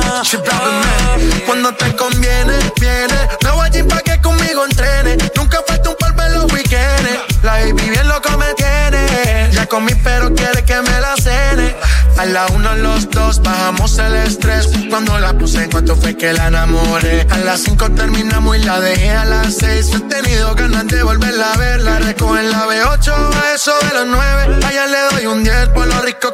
Cuando 1.46 1.72
te 1.74 1.94
conviene, 1.96 2.54
viene. 2.80 3.18
Me 3.42 3.50
voy 3.50 3.66
allí 3.66 3.82
pa' 3.82 4.00
que 4.00 4.20
conmigo 4.20 4.64
entrene. 4.64 5.16
Nunca 5.36 5.58
falta 5.66 5.90
un 5.90 5.96
polvo 5.96 6.22
en 6.22 6.34
los 6.34 6.52
weekends. 6.52 7.42
La 7.42 7.52
baby 7.52 7.90
bien 7.90 8.08
loco 8.08 8.30
me 8.38 8.52
tiene. 8.54 9.50
Ya 9.52 9.66
comí, 9.66 9.92
pero 10.02 10.34
quiere 10.34 10.64
que 10.64 10.80
me 10.82 11.00
la 11.00 11.14
cene. 11.16 11.76
A 12.18 12.24
la 12.24 12.46
uno, 12.46 12.74
los 12.76 13.10
dos, 13.10 13.42
bajamos 13.42 13.98
el 13.98 14.14
estrés. 14.14 14.68
Cuando 14.88 15.18
la 15.18 15.32
puse, 15.34 15.64
en 15.64 15.70
cuanto 15.70 15.94
fue 15.96 16.16
que 16.16 16.32
la 16.32 16.48
enamoré. 16.48 17.26
A 17.30 17.38
las 17.38 17.60
cinco 17.60 17.90
terminamos 17.90 18.56
y 18.56 18.60
la 18.60 18.80
dejé 18.80 19.10
a 19.10 19.24
las 19.24 19.56
seis. 19.56 19.90
He 19.94 20.00
tenido 20.00 20.54
ganas 20.54 20.86
de 20.86 21.02
volverla 21.02 21.52
a 21.52 21.56
ver. 21.58 21.80
La 21.80 21.98
recojo 21.98 22.38
en 22.38 22.50
la 22.50 22.66
B8 22.66 23.12
a 23.12 23.54
eso 23.54 23.72
de 23.82 23.94
las 23.94 24.06
nueve. 24.06 24.66
Allá 24.66 24.86
le 24.86 24.98
doy 25.12 25.26
un 25.26 25.44
10 25.44 25.55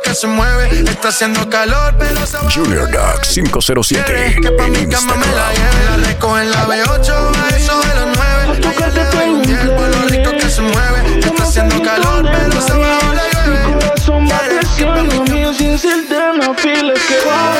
que 0.03 0.14
se 0.14 0.27
mueve. 0.27 0.85
Está 0.88 1.09
haciendo 1.09 1.49
calor, 1.49 1.95
pero 1.99 2.27
se 2.27 2.37
va 2.37 2.51
Junior 2.51 2.90
Duck 2.90 3.23
507 3.23 4.37
que 4.40 4.51
pa' 4.53 4.66
en 4.66 4.73
mi 4.73 4.88
cama 4.88 5.14
me 5.16 5.27
la 5.27 5.53
lleve. 5.53 6.03
La 6.03 6.09
recojo 6.09 6.38
en 6.38 6.51
la 6.51 6.66
B8 6.66 7.11
a 7.11 7.57
eso 7.57 7.81
de 7.81 7.95
las 7.95 8.07
9. 8.16 8.68
Allá 8.68 8.88
le 8.88 9.05
doy 9.05 9.31
un 9.31 9.42
10 9.42 9.59
por 9.71 9.88
lo 9.88 10.03
rico 10.09 10.31
que 10.33 10.51
se 10.51 10.62
mueve. 10.62 11.18
Está 11.18 11.42
haciendo 11.42 11.83
calor, 11.83 12.29
pero 12.31 12.61
se 12.61 12.73
va 12.79 12.99
a 12.99 13.14
la 13.14 13.23
de 15.03 15.33
mío 15.33 15.53
sin 15.55 15.79
ser 15.79 15.99
no 16.37 16.55
piles 16.55 17.01
que 17.07 17.16
va. 17.29 17.55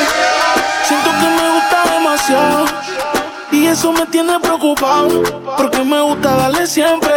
Siento 0.87 1.11
que 1.11 1.29
me 1.39 1.51
gusta 1.55 1.95
demasiado 1.95 2.65
y 3.51 3.67
eso 3.67 3.93
me 3.93 4.07
tiene 4.07 4.41
preocupado 4.41 5.23
porque 5.57 5.85
me 5.85 6.01
gusta 6.01 6.37
darle 6.37 6.67
siempre. 6.67 7.13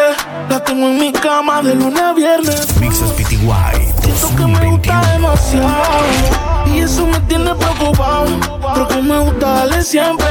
La 0.50 0.64
tengo 0.64 0.88
en 0.88 1.00
mi 1.00 1.12
cama 1.12 1.62
de 1.62 1.76
lunes 1.76 2.02
a 2.02 2.14
viernes. 2.14 2.80
Mixes 2.80 3.12
PTY 3.12 4.05
que 4.36 4.46
me 4.46 4.72
gusta 4.72 4.96
2021. 4.96 5.14
demasiado 5.14 6.66
y 6.74 6.80
eso 6.80 7.06
me 7.08 7.20
tiene 7.22 7.54
preocupado 7.56 8.28
porque 8.62 9.02
me 9.02 9.20
gusta 9.20 9.48
darle 9.48 9.82
siempre. 9.82 10.28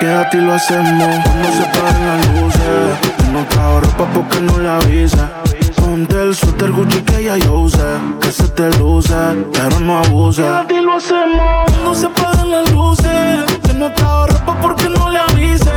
Quédate 0.00 0.38
y 0.38 0.40
lo 0.40 0.54
hacemos 0.54 1.24
cuando 1.24 1.52
se 1.52 1.64
paren 1.78 2.06
las 2.06 2.28
luces. 2.40 3.32
No 3.32 3.44
trajo 3.44 3.80
ropa 3.80 4.06
porque 4.14 4.40
no 4.40 4.58
la 4.58 4.76
avisa. 4.78 5.28
Ponte 5.76 6.22
el 6.22 6.34
suéter 6.34 6.72
Gucci 6.72 7.02
que 7.02 7.24
ya 7.24 7.36
yo 7.36 7.60
usé. 7.60 7.84
Que 8.20 8.32
se 8.32 8.48
te 8.48 8.70
luce, 8.78 9.14
pero 9.52 9.78
no 9.80 9.98
abuse. 9.98 10.42
Quédate 10.42 10.74
y 10.74 10.80
lo 10.80 10.94
hacemos 10.94 11.64
cuando 11.66 11.94
se 11.94 12.08
paren 12.08 12.50
las 12.50 12.70
luces. 12.72 13.44
Que 13.62 13.74
no 13.74 13.92
trajo 13.92 14.26
ropa 14.26 14.56
porque 14.62 14.88
no 14.88 15.10
le 15.10 15.18
avise. 15.18 15.70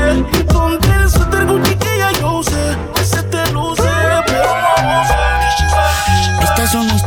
Ponte 0.53 0.89
el 0.89 1.09
suéter 1.09 1.45
Gucci 1.45 1.75
que 1.75 1.97
ya 1.97 2.11
yo 2.13 2.37
usé. 2.37 2.77
Que 2.95 3.03
se 3.03 3.22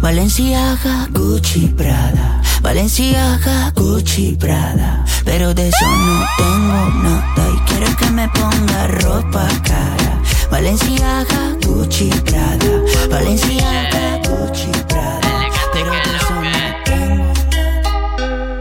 Valenciaga, 0.00 1.08
Gucci, 1.12 1.68
Prada. 1.76 2.40
Valenciaga, 2.62 3.70
Gucci, 3.74 4.34
Prada. 4.34 5.04
Pero 5.24 5.52
de 5.52 5.68
eso 5.68 5.86
no 5.86 6.24
tengo 6.38 7.02
nada 7.02 7.48
Y 7.54 7.58
quiere 7.68 7.94
que 7.96 8.10
me 8.10 8.26
ponga 8.28 8.86
ropa 8.86 9.46
cara. 9.62 10.22
Valenciaga, 10.50 11.54
Gucci, 11.66 12.08
Prada. 12.24 12.66
Valenciaga, 13.10 14.20
Gucci, 14.26 14.70
Prada. 14.88 15.20
Pero 15.74 15.92
de 15.92 16.16
eso 16.16 16.34
no 16.34 16.50
tengo 16.50 16.59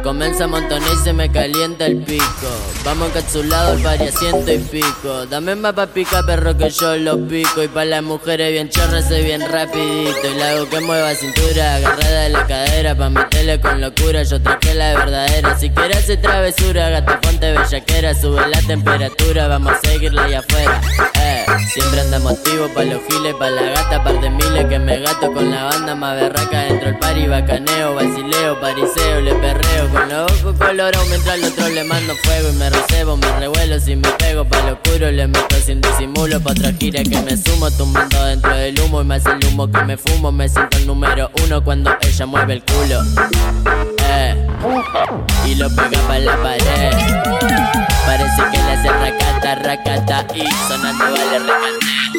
Comienza 0.09 0.45
a 0.45 0.47
montonar 0.47 0.89
y 0.91 1.03
se 1.03 1.13
me 1.13 1.31
calienta 1.31 1.85
el 1.85 1.97
pico. 1.97 2.49
Vamos 2.83 3.09
encapsulado 3.09 3.73
el 3.73 3.83
pari 3.83 4.07
ciento 4.07 4.51
y 4.51 4.57
pico. 4.57 5.27
Dame 5.27 5.53
más 5.53 5.73
pa' 5.73 5.85
pica, 5.85 6.23
perro, 6.25 6.57
que 6.57 6.71
yo 6.71 6.95
lo 6.95 7.27
pico. 7.27 7.61
Y 7.61 7.67
pa' 7.67 7.85
las 7.85 8.01
mujeres 8.01 8.51
bien 8.51 8.69
chorras, 8.69 9.07
soy 9.07 9.23
bien 9.23 9.47
rapidito. 9.47 10.27
Y 10.27 10.33
la 10.33 10.65
que 10.67 10.79
mueva 10.79 11.13
cintura, 11.13 11.75
agarrada 11.75 12.21
de 12.23 12.29
la 12.29 12.47
cadera. 12.47 12.95
Pa' 12.95 13.11
meterle 13.11 13.61
con 13.61 13.79
locura, 13.81 14.23
yo 14.23 14.41
traje 14.41 14.73
la 14.73 14.95
verdadera. 14.95 15.55
Si 15.59 15.69
quieres 15.69 15.97
hacer 15.97 16.19
travesura, 16.19 16.89
gata 16.89 17.21
ponte 17.21 17.51
bellaquera. 17.51 18.15
Sube 18.15 18.41
la 18.47 18.61
temperatura, 18.63 19.47
vamos 19.47 19.73
a 19.73 19.87
seguirla 19.87 20.23
allá 20.23 20.39
afuera. 20.39 20.81
Eh, 21.21 21.45
Siempre 21.71 22.01
anda 22.01 22.17
motivo 22.17 22.67
pa' 22.73 22.83
los 22.83 22.99
giles, 23.07 23.35
pa' 23.35 23.51
la 23.51 23.61
gata, 23.61 24.03
par 24.03 24.19
de 24.19 24.29
miles 24.31 24.65
que 24.65 24.79
me 24.79 24.97
gato 25.01 25.31
con 25.31 25.51
la 25.51 25.65
banda 25.65 25.93
más 25.93 26.15
berraca 26.15 26.63
dentro 26.63 26.87
del 26.87 26.97
party, 26.97 27.27
bacaneo, 27.27 27.93
basileo, 27.93 28.59
pariseo, 28.59 29.21
le 29.21 29.35
perreo 29.35 29.87
los 30.07 30.31
ojos 30.31 30.55
colorados 30.57 31.07
mientras 31.09 31.35
al 31.35 31.43
otro 31.43 31.69
le 31.69 31.83
mando 31.83 32.15
fuego 32.15 32.49
y 32.49 32.53
me 32.53 32.69
recebo, 32.69 33.17
me 33.17 33.39
revuelo 33.39 33.79
si 33.79 33.95
me 33.95 34.07
pego 34.09 34.45
pa' 34.45 34.61
lo 34.61 34.73
oscuro, 34.73 35.11
le 35.11 35.27
meto 35.27 35.55
sin 35.65 35.81
disimulo 35.81 36.39
pa' 36.39 36.51
otra 36.51 36.71
gira 36.73 37.03
que 37.03 37.21
me 37.21 37.37
sumo, 37.37 37.69
tumbando 37.71 38.23
dentro 38.25 38.55
del 38.55 38.79
humo 38.79 39.01
y 39.01 39.05
más 39.05 39.25
el 39.25 39.39
humo 39.47 39.69
que 39.71 39.83
me 39.83 39.97
fumo, 39.97 40.31
me 40.31 40.47
siento 40.47 40.77
el 40.77 40.87
número 40.87 41.31
uno 41.43 41.63
cuando 41.63 41.91
ella 42.01 42.25
mueve 42.25 42.53
el 42.53 42.63
culo. 42.63 43.01
Eh, 44.07 44.47
y 45.45 45.55
lo 45.55 45.69
pega 45.75 45.99
pa' 46.07 46.19
la 46.19 46.37
pared. 46.41 46.91
Parece 48.05 48.43
que 48.51 48.57
le 48.57 48.71
hace 48.71 48.89
racata, 48.89 49.55
racata 49.55 50.27
y 50.35 50.47
sonando 50.67 51.05
vale. 51.05 52.18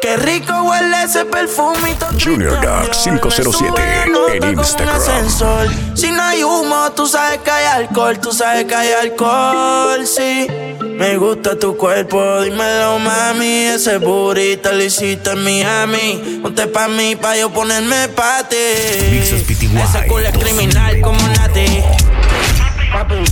Qué 0.00 0.16
rico 0.18 0.52
huele 0.62 1.02
ese 1.02 1.24
perfumito. 1.24 2.06
Junior 2.22 2.60
Duck 2.60 2.90
507 2.90 3.82
en 4.34 4.58
Instagram. 4.58 5.28
Si 5.94 6.10
no 6.10 6.22
hay 6.22 6.42
humo, 6.44 6.92
tú 6.94 7.06
sabes 7.06 7.38
que 7.40 7.50
hay 7.50 7.64
alcohol, 7.64 8.18
tú 8.20 8.32
sabes 8.32 8.64
que 8.64 8.74
hay 8.74 8.92
alcohol, 8.92 10.06
sí. 10.06 10.46
Me 10.82 11.16
gusta 11.16 11.58
tu 11.58 11.76
cuerpo, 11.76 12.42
dímelo 12.42 12.98
mami, 12.98 13.64
ese 13.64 13.98
burrito 13.98 14.70
lo 14.72 14.82
hiciste 14.82 15.30
en 15.30 15.42
Miami. 15.42 16.40
Ponte 16.42 16.66
pa' 16.68 16.86
mí, 16.88 17.16
pa' 17.16 17.36
yo 17.36 17.50
ponerme 17.50 18.08
pa' 18.08 18.46
ti. 18.48 18.56
Ese 18.56 20.06
culo 20.06 20.28
es 20.28 20.38
criminal 20.38 21.00
como 21.00 21.26
Nati. 21.28 21.82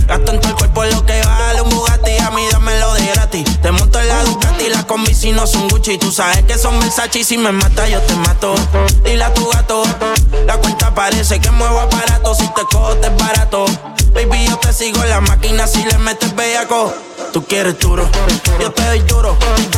Gasto 0.07 0.31
en 0.31 0.39
todo 0.39 0.49
el 0.49 0.55
cuerpo 0.55 0.83
lo 0.85 1.05
que 1.05 1.21
vale 1.21 1.61
un 1.61 1.69
Bugatti, 1.69 2.17
a 2.17 2.31
mí 2.31 2.41
dámelo 2.51 2.93
de 2.93 3.05
gratis. 3.07 3.61
Te 3.61 3.71
monto 3.71 3.99
en 3.99 4.07
la 4.07 4.23
Ducati, 4.23 4.69
las 4.69 4.85
combi 4.85 5.13
si 5.13 5.31
no 5.31 5.47
son 5.47 5.67
Gucci. 5.69 5.97
Tú 5.97 6.11
sabes 6.11 6.43
que 6.43 6.57
son 6.57 6.79
Versace 6.79 7.19
y 7.19 7.23
si 7.23 7.37
me 7.37 7.51
mata 7.51 7.87
yo 7.87 7.99
te 8.01 8.15
mato. 8.15 8.55
Dile 9.03 9.23
a 9.23 9.33
tu 9.33 9.47
gato, 9.49 9.83
la 10.45 10.57
cuenta 10.57 10.93
parece 10.93 11.39
que 11.39 11.51
muevo 11.51 11.79
aparato. 11.79 12.35
Si 12.35 12.47
te 12.47 12.61
cojo 12.71 12.95
te 12.97 13.07
es 13.07 13.17
barato. 13.17 13.65
Baby, 14.13 14.45
yo 14.47 14.57
te 14.57 14.71
sigo 14.73 15.01
en 15.03 15.09
la 15.09 15.21
máquina 15.21 15.67
si 15.67 15.83
le 15.83 15.97
metes 15.97 16.35
bellaco. 16.35 16.93
Tú 17.31 17.43
quieres 17.45 17.79
duro, 17.79 18.07
yo 18.59 18.71
te 18.71 18.85
doy 18.85 18.99
duro. 18.99 19.35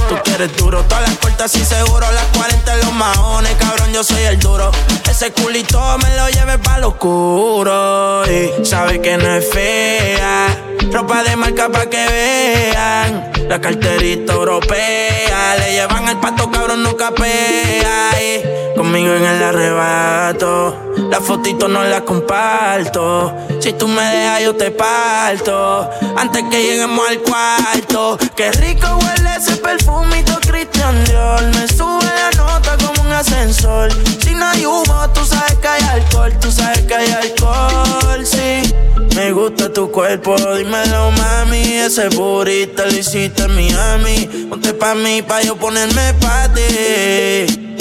Tú 0.10 0.16
quieres 0.26 0.56
duro, 0.58 0.84
todas 0.84 1.04
las 1.08 1.18
puertas 1.18 1.56
y 1.56 1.64
seguro. 1.64 2.06
Las 2.12 2.26
40 2.38 2.76
los 2.78 2.94
maones, 2.94 3.56
cabrón, 3.56 3.94
yo 3.94 4.04
soy 4.04 4.24
el 4.24 4.38
duro. 4.40 4.72
Ese 5.10 5.32
culito 5.32 5.80
me 6.00 6.16
lo 6.18 6.28
lleve 6.30 6.58
pa' 6.58 6.80
lo 6.80 6.90
oscuro. 6.90 8.24
Y 8.26 8.66
sabe 8.66 9.00
que 9.02 9.18
no 9.18 9.36
es 9.36 9.50
fea. 9.50 10.48
Ropa 10.92 11.24
de 11.24 11.36
marca 11.38 11.70
pa' 11.70 11.90
que 11.90 12.06
vean. 12.06 12.85
La 13.48 13.62
carterita 13.62 14.34
europea. 14.34 15.56
Le 15.60 15.74
llevan 15.74 16.08
al 16.08 16.20
pato, 16.20 16.50
cabrón, 16.50 16.84
no 16.84 16.96
capea. 16.98 18.12
Y 18.22 18.76
conmigo 18.76 19.14
en 19.14 19.26
el 19.26 19.44
arrebato. 19.44 20.94
La 21.10 21.22
fotito 21.22 21.68
no 21.68 21.84
la 21.84 22.02
comparto. 22.02 23.36
Si 23.60 23.74
tú 23.74 23.88
me 23.88 24.02
dejas, 24.02 24.44
yo 24.44 24.56
te 24.56 24.72
parto. 24.72 25.90
Antes 26.18 26.44
que 26.50 26.62
lleguemos 26.62 27.08
al 27.08 27.20
cuarto. 27.20 28.18
Qué 28.36 28.52
rico 28.52 28.88
huele 29.02 29.36
ese 29.38 29.58
perfumito 29.58 30.40
Christian 30.42 31.04
Dior. 31.06 31.44
Me 31.44 31.68
sube 31.68 32.06
la 32.06 32.32
nota 32.38 32.78
como 32.78 33.04
un 33.04 33.12
ascensor. 33.12 33.92
Si 34.24 34.34
no 34.34 34.46
hay 34.48 34.66
humo, 34.66 35.10
tú 35.14 35.24
sabes 35.26 35.56
que 35.56 35.68
hay 35.68 35.84
alcohol. 35.84 36.34
Tú 36.40 36.52
sabes 36.52 36.82
que 36.82 36.96
hay 36.96 37.12
alcohol, 37.12 38.26
sí. 38.26 38.74
Me 39.16 39.32
gusta 39.32 39.72
tu 39.72 39.90
cuerpo, 39.90 40.36
dímelo 40.58 41.12
mami. 41.12 41.62
Ese 41.78 42.10
burrito 42.10 42.86
lo 42.86 42.92
hiciste 42.92 43.44
en 43.44 43.56
Miami. 43.56 44.48
Ponte 44.50 44.74
pa' 44.74 44.94
mí, 44.94 45.22
pa' 45.22 45.42
yo 45.42 45.56
ponerme 45.56 46.14
pa' 46.20 46.54
ti. 46.54 47.75